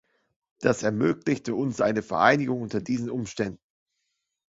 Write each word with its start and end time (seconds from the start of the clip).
Das 0.61 0.81
ermöglichte 0.81 1.53
uns 1.53 1.79
eine 1.79 2.01
Vereinigung 2.01 2.63
unter 2.63 2.81
diesen 2.81 3.11
Umständen. 3.11 3.61